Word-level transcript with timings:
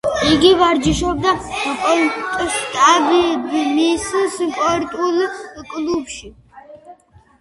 იგი 0.27 0.51
ვარჯიშობდა 0.59 1.33
პოტსდამის 1.81 4.09
სპორტულ 4.37 5.21
კლუბში. 5.75 6.33